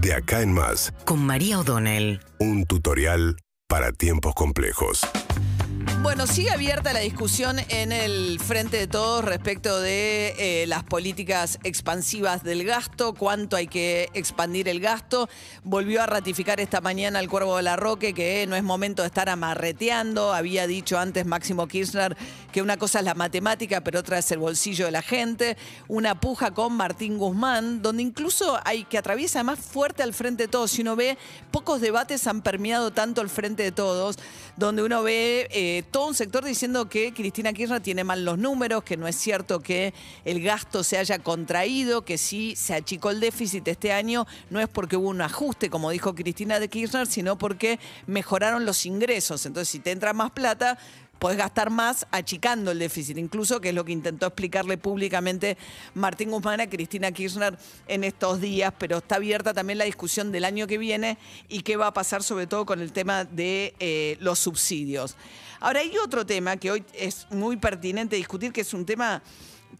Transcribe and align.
De 0.00 0.14
acá 0.14 0.40
en 0.40 0.52
más, 0.52 0.94
con 1.04 1.18
María 1.26 1.58
O'Donnell. 1.58 2.20
un 2.38 2.64
tutorial 2.64 3.36
para 3.68 3.92
tiempos 3.92 4.34
complejos. 4.34 5.02
Bueno, 6.02 6.26
sigue 6.26 6.50
abierta 6.50 6.94
la 6.94 7.00
discusión 7.00 7.58
en 7.68 7.92
el 7.92 8.40
frente 8.40 8.78
de 8.78 8.86
todos 8.86 9.22
respecto 9.22 9.80
de 9.82 10.34
eh, 10.38 10.66
las 10.66 10.82
políticas 10.82 11.58
expansivas 11.62 12.42
del 12.42 12.64
gasto, 12.64 13.12
cuánto 13.12 13.54
hay 13.54 13.66
que 13.66 14.08
expandir 14.14 14.68
el 14.68 14.80
gasto. 14.80 15.28
Volvió 15.62 16.02
a 16.02 16.06
ratificar 16.06 16.58
esta 16.58 16.80
mañana 16.80 17.20
el 17.20 17.28
Cuervo 17.28 17.58
de 17.58 17.64
la 17.64 17.76
Roque 17.76 18.14
que 18.14 18.46
no 18.48 18.56
es 18.56 18.62
momento 18.62 19.02
de 19.02 19.08
estar 19.08 19.28
amarreteando. 19.28 20.32
Había 20.32 20.66
dicho 20.66 20.98
antes 20.98 21.26
Máximo 21.26 21.68
Kirchner 21.68 22.16
que 22.50 22.62
una 22.62 22.78
cosa 22.78 23.00
es 23.00 23.04
la 23.04 23.14
matemática, 23.14 23.82
pero 23.82 24.00
otra 24.00 24.18
es 24.18 24.30
el 24.32 24.38
bolsillo 24.38 24.86
de 24.86 24.92
la 24.92 25.02
gente. 25.02 25.58
Una 25.86 26.18
puja 26.18 26.52
con 26.52 26.72
Martín 26.72 27.18
Guzmán, 27.18 27.82
donde 27.82 28.02
incluso 28.02 28.58
hay 28.64 28.84
que 28.84 28.96
atraviesa 28.96 29.44
más 29.44 29.58
fuerte 29.58 30.02
al 30.02 30.14
frente 30.14 30.44
de 30.44 30.48
todos. 30.48 30.70
Si 30.70 30.80
uno 30.80 30.96
ve, 30.96 31.18
pocos 31.50 31.82
debates 31.82 32.26
han 32.26 32.40
permeado 32.40 32.90
tanto 32.90 33.20
el 33.20 33.28
frente 33.28 33.62
de 33.62 33.72
todos, 33.72 34.16
donde 34.56 34.82
uno 34.82 35.02
ve 35.02 35.46
eh, 35.50 35.84
todo 35.90 36.06
un 36.06 36.14
sector 36.14 36.44
diciendo 36.44 36.88
que 36.88 37.12
Cristina 37.12 37.52
Kirchner 37.52 37.80
tiene 37.80 38.04
mal 38.04 38.24
los 38.24 38.38
números, 38.38 38.84
que 38.84 38.96
no 38.96 39.08
es 39.08 39.16
cierto 39.16 39.60
que 39.60 39.92
el 40.24 40.42
gasto 40.42 40.84
se 40.84 40.98
haya 40.98 41.18
contraído, 41.18 42.02
que 42.02 42.18
sí 42.18 42.54
se 42.56 42.74
achicó 42.74 43.10
el 43.10 43.20
déficit 43.20 43.66
este 43.68 43.92
año, 43.92 44.26
no 44.50 44.60
es 44.60 44.68
porque 44.68 44.96
hubo 44.96 45.08
un 45.08 45.20
ajuste, 45.20 45.70
como 45.70 45.90
dijo 45.90 46.14
Cristina 46.14 46.60
de 46.60 46.68
Kirchner, 46.68 47.06
sino 47.06 47.36
porque 47.36 47.78
mejoraron 48.06 48.64
los 48.64 48.86
ingresos. 48.86 49.46
Entonces, 49.46 49.68
si 49.68 49.80
te 49.80 49.90
entra 49.90 50.12
más 50.12 50.30
plata, 50.30 50.78
podés 51.20 51.36
gastar 51.36 51.70
más 51.70 52.06
achicando 52.10 52.72
el 52.72 52.80
déficit, 52.80 53.18
incluso 53.18 53.60
que 53.60 53.68
es 53.68 53.74
lo 53.74 53.84
que 53.84 53.92
intentó 53.92 54.26
explicarle 54.26 54.78
públicamente 54.78 55.56
Martín 55.94 56.30
Guzmán 56.30 56.60
a 56.62 56.68
Cristina 56.68 57.12
Kirchner 57.12 57.56
en 57.86 58.04
estos 58.04 58.40
días, 58.40 58.72
pero 58.78 58.98
está 58.98 59.16
abierta 59.16 59.52
también 59.52 59.78
la 59.78 59.84
discusión 59.84 60.32
del 60.32 60.44
año 60.44 60.66
que 60.66 60.78
viene 60.78 61.18
y 61.48 61.60
qué 61.60 61.76
va 61.76 61.88
a 61.88 61.92
pasar 61.92 62.22
sobre 62.22 62.46
todo 62.46 62.64
con 62.64 62.80
el 62.80 62.92
tema 62.92 63.24
de 63.24 63.74
eh, 63.78 64.16
los 64.20 64.38
subsidios. 64.38 65.16
Ahora 65.60 65.80
hay 65.80 65.94
otro 65.98 66.24
tema 66.24 66.56
que 66.56 66.70
hoy 66.70 66.84
es 66.94 67.26
muy 67.30 67.58
pertinente 67.58 68.16
discutir, 68.16 68.50
que 68.50 68.62
es 68.62 68.72
un 68.72 68.86
tema 68.86 69.22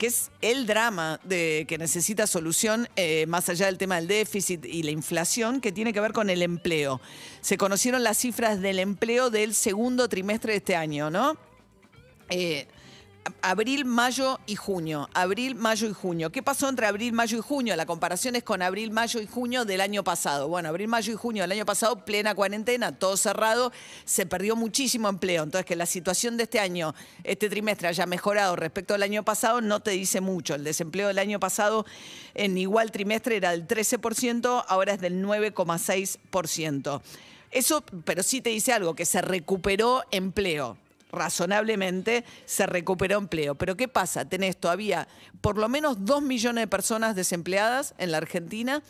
que 0.00 0.06
es 0.06 0.30
el 0.40 0.66
drama 0.66 1.20
de, 1.24 1.66
que 1.68 1.76
necesita 1.76 2.26
solución, 2.26 2.88
eh, 2.96 3.26
más 3.26 3.50
allá 3.50 3.66
del 3.66 3.76
tema 3.76 3.96
del 3.96 4.08
déficit 4.08 4.64
y 4.64 4.82
la 4.82 4.92
inflación, 4.92 5.60
que 5.60 5.72
tiene 5.72 5.92
que 5.92 6.00
ver 6.00 6.14
con 6.14 6.30
el 6.30 6.40
empleo. 6.40 7.02
Se 7.42 7.58
conocieron 7.58 8.02
las 8.02 8.16
cifras 8.16 8.62
del 8.62 8.78
empleo 8.78 9.28
del 9.28 9.52
segundo 9.52 10.08
trimestre 10.08 10.52
de 10.52 10.56
este 10.56 10.74
año, 10.74 11.10
¿no? 11.10 11.36
Eh, 12.30 12.66
abril, 13.42 13.84
mayo 13.84 14.38
y 14.46 14.56
junio. 14.56 15.08
Abril, 15.14 15.54
mayo 15.54 15.88
y 15.88 15.92
junio. 15.92 16.30
¿Qué 16.30 16.42
pasó 16.42 16.68
entre 16.68 16.86
abril, 16.86 17.12
mayo 17.12 17.38
y 17.38 17.40
junio? 17.40 17.76
La 17.76 17.86
comparación 17.86 18.36
es 18.36 18.42
con 18.42 18.62
abril, 18.62 18.90
mayo 18.90 19.20
y 19.20 19.26
junio 19.26 19.64
del 19.64 19.80
año 19.80 20.04
pasado. 20.04 20.48
Bueno, 20.48 20.68
abril, 20.68 20.88
mayo 20.88 21.12
y 21.12 21.16
junio 21.16 21.42
del 21.42 21.52
año 21.52 21.66
pasado, 21.66 22.04
plena 22.04 22.34
cuarentena, 22.34 22.98
todo 22.98 23.16
cerrado, 23.16 23.72
se 24.04 24.26
perdió 24.26 24.56
muchísimo 24.56 25.08
empleo. 25.08 25.42
Entonces, 25.42 25.66
que 25.66 25.76
la 25.76 25.86
situación 25.86 26.36
de 26.36 26.44
este 26.44 26.60
año, 26.60 26.94
este 27.24 27.48
trimestre, 27.48 27.88
haya 27.88 28.06
mejorado 28.06 28.56
respecto 28.56 28.94
al 28.94 29.02
año 29.02 29.24
pasado, 29.24 29.60
no 29.60 29.80
te 29.80 29.92
dice 29.92 30.20
mucho. 30.20 30.54
El 30.54 30.64
desempleo 30.64 31.08
del 31.08 31.18
año 31.18 31.40
pasado 31.40 31.86
en 32.34 32.56
igual 32.58 32.90
trimestre 32.90 33.36
era 33.36 33.50
del 33.50 33.66
13%, 33.66 34.64
ahora 34.68 34.94
es 34.94 35.00
del 35.00 35.24
9,6%. 35.24 37.02
Eso, 37.50 37.82
pero 38.04 38.22
sí 38.22 38.40
te 38.40 38.50
dice 38.50 38.72
algo, 38.72 38.94
que 38.94 39.04
se 39.04 39.20
recuperó 39.22 40.04
empleo 40.12 40.76
razonablemente 41.12 42.24
se 42.46 42.66
recuperó 42.66 43.18
empleo. 43.18 43.54
Pero 43.54 43.76
¿qué 43.76 43.88
pasa? 43.88 44.28
Tenés 44.28 44.56
todavía 44.56 45.08
por 45.40 45.58
lo 45.58 45.68
menos 45.68 46.04
dos 46.04 46.22
millones 46.22 46.62
de 46.62 46.68
personas 46.68 47.16
desempleadas 47.16 47.94
en 47.98 48.12
la 48.12 48.18
Argentina 48.18 48.82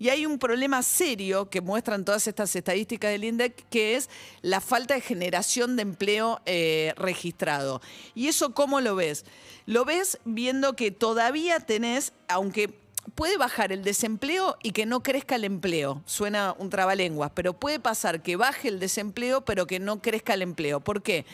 y 0.00 0.08
hay 0.08 0.24
un 0.24 0.38
problema 0.38 0.82
serio 0.82 1.50
que 1.50 1.60
muestran 1.60 2.06
todas 2.06 2.26
estas 2.26 2.56
estadísticas 2.56 3.10
del 3.10 3.22
INDEC, 3.22 3.68
que 3.68 3.96
es 3.96 4.08
la 4.40 4.62
falta 4.62 4.94
de 4.94 5.02
generación 5.02 5.76
de 5.76 5.82
empleo 5.82 6.40
eh, 6.46 6.94
registrado. 6.96 7.82
¿Y 8.14 8.28
eso 8.28 8.54
cómo 8.54 8.80
lo 8.80 8.96
ves? 8.96 9.26
Lo 9.66 9.84
ves 9.84 10.18
viendo 10.24 10.74
que 10.74 10.90
todavía 10.90 11.60
tenés, 11.60 12.14
aunque 12.28 12.70
puede 13.14 13.36
bajar 13.36 13.72
el 13.72 13.82
desempleo 13.82 14.56
y 14.62 14.72
que 14.72 14.86
no 14.86 15.02
crezca 15.02 15.36
el 15.36 15.44
empleo. 15.44 16.02
Suena 16.06 16.54
un 16.58 16.70
trabalenguas, 16.70 17.32
pero 17.34 17.52
puede 17.52 17.80
pasar 17.80 18.22
que 18.22 18.36
baje 18.36 18.68
el 18.68 18.80
desempleo, 18.80 19.44
pero 19.44 19.66
que 19.66 19.78
no 19.78 20.00
crezca 20.00 20.34
el 20.34 20.42
empleo. 20.42 20.80
¿Por 20.80 21.02
qué? 21.02 21.26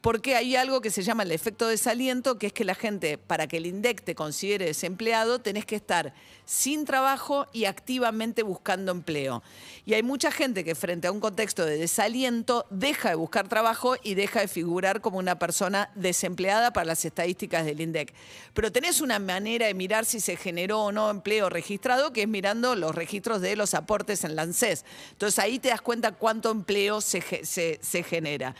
Porque 0.00 0.36
hay 0.36 0.56
algo 0.56 0.80
que 0.80 0.90
se 0.90 1.02
llama 1.02 1.22
el 1.22 1.32
efecto 1.32 1.66
desaliento, 1.66 2.38
que 2.38 2.48
es 2.48 2.52
que 2.52 2.64
la 2.64 2.74
gente, 2.74 3.18
para 3.18 3.46
que 3.46 3.56
el 3.56 3.66
INDEC 3.66 4.02
te 4.02 4.14
considere 4.14 4.66
desempleado, 4.66 5.40
tenés 5.40 5.64
que 5.64 5.76
estar 5.76 6.14
sin 6.44 6.84
trabajo 6.84 7.46
y 7.52 7.64
activamente 7.64 8.42
buscando 8.42 8.92
empleo. 8.92 9.42
Y 9.86 9.94
hay 9.94 10.02
mucha 10.02 10.30
gente 10.30 10.62
que 10.62 10.74
frente 10.74 11.08
a 11.08 11.12
un 11.12 11.20
contexto 11.20 11.64
de 11.64 11.78
desaliento 11.78 12.66
deja 12.70 13.10
de 13.10 13.14
buscar 13.14 13.48
trabajo 13.48 13.96
y 14.02 14.14
deja 14.14 14.40
de 14.40 14.48
figurar 14.48 15.00
como 15.00 15.18
una 15.18 15.38
persona 15.38 15.90
desempleada 15.94 16.72
para 16.72 16.84
las 16.84 17.04
estadísticas 17.04 17.64
del 17.64 17.80
INDEC. 17.80 18.12
Pero 18.52 18.70
tenés 18.70 19.00
una 19.00 19.18
manera 19.18 19.66
de 19.66 19.74
mirar 19.74 20.04
si 20.04 20.20
se 20.20 20.36
generó 20.36 20.84
o 20.84 20.92
no 20.92 21.10
empleo 21.10 21.23
registrado, 21.24 22.12
que 22.12 22.22
es 22.22 22.28
mirando 22.28 22.74
los 22.76 22.94
registros 22.94 23.40
de 23.40 23.56
los 23.56 23.74
aportes 23.74 24.24
en 24.24 24.36
la 24.36 24.42
ANSES. 24.42 24.84
Entonces 25.12 25.38
ahí 25.38 25.58
te 25.58 25.68
das 25.68 25.80
cuenta 25.80 26.12
cuánto 26.12 26.50
empleo 26.50 27.00
se, 27.00 27.22
se, 27.44 27.78
se 27.82 28.02
genera. 28.02 28.54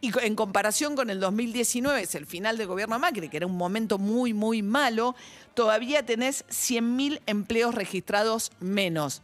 Y 0.00 0.12
en 0.20 0.34
comparación 0.34 0.96
con 0.96 1.10
el 1.10 1.20
2019, 1.20 2.02
es 2.02 2.14
el 2.14 2.26
final 2.26 2.58
del 2.58 2.66
gobierno 2.66 2.98
Macri, 2.98 3.28
que 3.28 3.36
era 3.36 3.46
un 3.46 3.56
momento 3.56 3.98
muy, 3.98 4.34
muy 4.34 4.62
malo, 4.62 5.14
todavía 5.54 6.04
tenés 6.04 6.44
100.000 6.48 7.20
empleos 7.26 7.74
registrados 7.74 8.52
menos. 8.60 9.22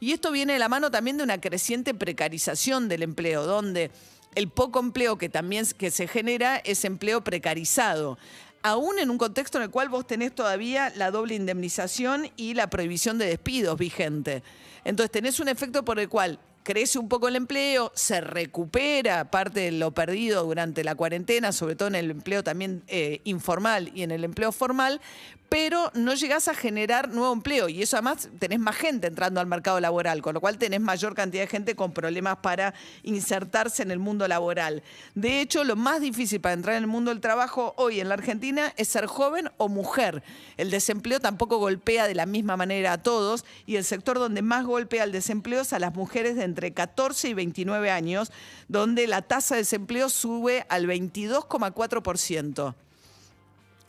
Y 0.00 0.12
esto 0.12 0.32
viene 0.32 0.54
de 0.54 0.58
la 0.58 0.68
mano 0.68 0.90
también 0.90 1.16
de 1.16 1.24
una 1.24 1.40
creciente 1.40 1.94
precarización 1.94 2.88
del 2.88 3.02
empleo, 3.02 3.46
donde 3.46 3.90
el 4.34 4.48
poco 4.48 4.80
empleo 4.80 5.18
que 5.18 5.28
también 5.28 5.66
que 5.78 5.90
se 5.90 6.08
genera 6.08 6.56
es 6.58 6.84
empleo 6.84 7.22
precarizado 7.22 8.18
aún 8.62 8.98
en 8.98 9.10
un 9.10 9.18
contexto 9.18 9.58
en 9.58 9.64
el 9.64 9.70
cual 9.70 9.88
vos 9.88 10.06
tenés 10.06 10.34
todavía 10.34 10.92
la 10.96 11.10
doble 11.10 11.34
indemnización 11.34 12.30
y 12.36 12.54
la 12.54 12.68
prohibición 12.68 13.18
de 13.18 13.26
despidos 13.26 13.78
vigente. 13.78 14.42
Entonces 14.84 15.10
tenés 15.10 15.40
un 15.40 15.48
efecto 15.48 15.84
por 15.84 15.98
el 15.98 16.08
cual 16.08 16.38
crece 16.62 16.98
un 16.98 17.08
poco 17.08 17.28
el 17.28 17.36
empleo, 17.36 17.92
se 17.94 18.20
recupera 18.20 19.30
parte 19.30 19.60
de 19.60 19.72
lo 19.72 19.92
perdido 19.92 20.44
durante 20.44 20.84
la 20.84 20.94
cuarentena, 20.94 21.52
sobre 21.52 21.76
todo 21.76 21.88
en 21.88 21.94
el 21.96 22.10
empleo 22.10 22.44
también 22.44 22.82
eh, 22.88 23.20
informal 23.24 23.90
y 23.94 24.02
en 24.02 24.10
el 24.10 24.24
empleo 24.24 24.52
formal, 24.52 25.00
pero 25.52 25.90
no 25.92 26.14
llegás 26.14 26.48
a 26.48 26.54
generar 26.54 27.10
nuevo 27.10 27.30
empleo 27.30 27.68
y 27.68 27.82
eso 27.82 27.98
además 27.98 28.30
tenés 28.38 28.58
más 28.58 28.74
gente 28.74 29.06
entrando 29.06 29.38
al 29.38 29.46
mercado 29.46 29.80
laboral, 29.80 30.22
con 30.22 30.32
lo 30.32 30.40
cual 30.40 30.56
tenés 30.56 30.80
mayor 30.80 31.14
cantidad 31.14 31.42
de 31.42 31.46
gente 31.46 31.76
con 31.76 31.92
problemas 31.92 32.38
para 32.38 32.72
insertarse 33.02 33.82
en 33.82 33.90
el 33.90 33.98
mundo 33.98 34.26
laboral. 34.26 34.82
De 35.14 35.42
hecho, 35.42 35.62
lo 35.64 35.76
más 35.76 36.00
difícil 36.00 36.40
para 36.40 36.54
entrar 36.54 36.76
en 36.76 36.84
el 36.84 36.88
mundo 36.88 37.10
del 37.10 37.20
trabajo 37.20 37.74
hoy 37.76 38.00
en 38.00 38.08
la 38.08 38.14
Argentina 38.14 38.72
es 38.78 38.88
ser 38.88 39.04
joven 39.04 39.50
o 39.58 39.68
mujer. 39.68 40.22
El 40.56 40.70
desempleo 40.70 41.20
tampoco 41.20 41.58
golpea 41.58 42.08
de 42.08 42.14
la 42.14 42.24
misma 42.24 42.56
manera 42.56 42.94
a 42.94 43.02
todos 43.02 43.44
y 43.66 43.76
el 43.76 43.84
sector 43.84 44.18
donde 44.18 44.40
más 44.40 44.64
golpea 44.64 45.04
el 45.04 45.12
desempleo 45.12 45.60
es 45.60 45.74
a 45.74 45.78
las 45.78 45.94
mujeres 45.94 46.34
de 46.34 46.44
entre 46.52 46.72
14 46.72 47.30
y 47.30 47.34
29 47.34 47.90
años, 47.90 48.30
donde 48.68 49.06
la 49.06 49.22
tasa 49.22 49.54
de 49.54 49.62
desempleo 49.62 50.10
sube 50.10 50.66
al 50.68 50.86
22,4%. 50.86 52.74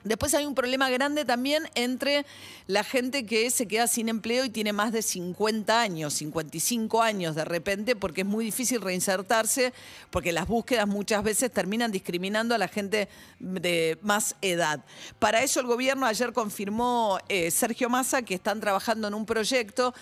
Después 0.04 0.34
hay 0.34 0.46
un 0.46 0.54
problema 0.54 0.90
grande 0.90 1.24
también 1.24 1.64
entre 1.76 2.26
la 2.68 2.84
gente 2.84 3.26
que 3.26 3.50
se 3.52 3.68
queda 3.68 3.88
sin 3.88 4.10
empleo 4.10 4.44
y 4.44 4.50
tiene 4.50 4.74
más 4.74 4.92
de 4.92 5.02
50 5.02 5.80
años, 5.80 6.14
55 6.16 7.02
años 7.02 7.36
de 7.36 7.46
repente, 7.46 7.96
porque 7.96 8.22
es 8.22 8.28
muy 8.28 8.44
difícil 8.44 8.82
reinsertarse, 8.82 9.74
porque 10.10 10.34
las 10.34 10.48
búsquedas 10.48 10.88
muchas 10.88 11.24
veces 11.24 11.52
terminan 11.52 11.92
discriminando 11.92 12.54
a 12.54 12.58
la 12.58 12.68
gente 12.68 13.08
de 13.40 13.98
más 14.02 14.36
edad. 14.42 14.84
Para 15.20 15.42
eso 15.42 15.62
el 15.62 15.68
gobierno 15.68 16.06
ayer 16.06 16.34
confirmó 16.34 17.18
eh, 17.30 17.50
Sergio 17.50 17.90
Massa 17.90 18.24
que 18.24 18.36
están 18.36 18.60
trabajando 18.60 19.08
en 19.08 19.14
un 19.14 19.26
proyecto 19.26 19.94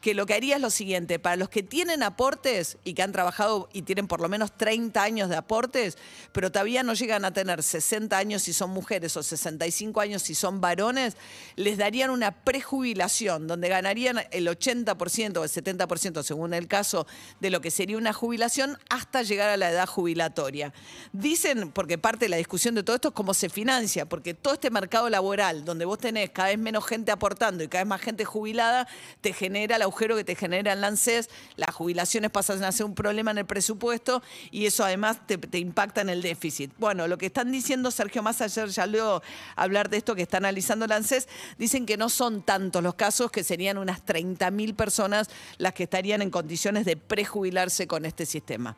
que 0.00 0.14
lo 0.14 0.24
que 0.24 0.34
haría 0.34 0.56
es 0.56 0.62
lo 0.62 0.70
siguiente, 0.70 1.18
para 1.18 1.36
los 1.36 1.50
que 1.50 1.62
tienen 1.62 2.02
aportes 2.02 2.78
y 2.84 2.94
que 2.94 3.02
han 3.02 3.12
trabajado 3.12 3.68
y 3.74 3.82
tienen 3.82 4.06
por 4.06 4.22
lo 4.22 4.28
menos 4.30 4.56
30 4.56 5.02
años 5.02 5.28
de 5.28 5.36
aportes, 5.36 5.98
pero 6.32 6.50
todavía 6.50 6.82
no 6.82 6.94
llegan 6.94 7.26
a 7.26 7.32
tener 7.32 7.62
60 7.62 8.16
años 8.16 8.42
si 8.42 8.54
son 8.54 8.70
mujeres 8.70 9.16
o 9.18 9.22
60 9.22 9.49
65 9.50 10.00
años 10.00 10.22
si 10.22 10.34
son 10.34 10.60
varones, 10.60 11.16
les 11.56 11.78
darían 11.78 12.10
una 12.10 12.30
prejubilación 12.30 13.46
donde 13.46 13.68
ganarían 13.68 14.20
el 14.30 14.46
80% 14.46 15.38
o 15.38 15.44
el 15.44 15.50
70% 15.50 16.22
según 16.22 16.54
el 16.54 16.68
caso 16.68 17.06
de 17.40 17.50
lo 17.50 17.60
que 17.60 17.70
sería 17.70 17.96
una 17.96 18.12
jubilación 18.12 18.78
hasta 18.88 19.22
llegar 19.22 19.48
a 19.50 19.56
la 19.56 19.70
edad 19.70 19.86
jubilatoria. 19.86 20.72
Dicen, 21.12 21.72
porque 21.72 21.98
parte 21.98 22.26
de 22.26 22.30
la 22.30 22.36
discusión 22.36 22.74
de 22.74 22.82
todo 22.82 22.96
esto 22.96 23.08
es 23.08 23.14
cómo 23.14 23.34
se 23.34 23.48
financia, 23.48 24.06
porque 24.06 24.34
todo 24.34 24.54
este 24.54 24.70
mercado 24.70 25.08
laboral 25.10 25.64
donde 25.64 25.84
vos 25.84 25.98
tenés 25.98 26.30
cada 26.30 26.48
vez 26.48 26.58
menos 26.58 26.86
gente 26.86 27.10
aportando 27.12 27.64
y 27.64 27.68
cada 27.68 27.84
vez 27.84 27.88
más 27.88 28.00
gente 28.00 28.24
jubilada, 28.24 28.86
te 29.20 29.32
genera 29.32 29.76
el 29.76 29.82
agujero 29.82 30.16
que 30.16 30.24
te 30.24 30.34
genera 30.34 30.72
el 30.72 30.84
ANSES, 30.84 31.28
las 31.56 31.74
jubilaciones 31.74 32.30
pasan 32.30 32.62
a 32.64 32.72
ser 32.72 32.86
un 32.86 32.94
problema 32.94 33.30
en 33.30 33.38
el 33.38 33.46
presupuesto 33.46 34.22
y 34.50 34.66
eso 34.66 34.84
además 34.84 35.26
te, 35.26 35.38
te 35.38 35.58
impacta 35.58 36.00
en 36.00 36.08
el 36.08 36.22
déficit. 36.22 36.72
Bueno, 36.78 37.08
lo 37.08 37.18
que 37.18 37.26
están 37.26 37.50
diciendo 37.50 37.90
Sergio 37.90 38.22
Massa 38.22 38.44
ayer 38.44 38.68
ya 38.68 38.86
lo 38.86 39.22
hablar 39.56 39.90
de 39.90 39.98
esto 39.98 40.14
que 40.14 40.22
está 40.22 40.38
analizando 40.38 40.84
el 40.84 40.92
ANSES, 40.92 41.28
dicen 41.58 41.86
que 41.86 41.96
no 41.96 42.08
son 42.08 42.42
tantos 42.42 42.82
los 42.82 42.94
casos, 42.94 43.30
que 43.30 43.44
serían 43.44 43.78
unas 43.78 44.04
30.000 44.04 44.74
personas 44.74 45.28
las 45.58 45.74
que 45.74 45.84
estarían 45.84 46.22
en 46.22 46.30
condiciones 46.30 46.84
de 46.84 46.96
prejubilarse 46.96 47.86
con 47.86 48.04
este 48.04 48.26
sistema. 48.26 48.76